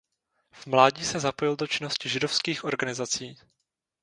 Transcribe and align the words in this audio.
V 0.51 0.65
mládí 0.67 1.05
se 1.05 1.19
zapojil 1.19 1.55
do 1.55 1.67
činnosti 1.67 2.09
židovských 2.09 2.63
organizací. 2.63 3.37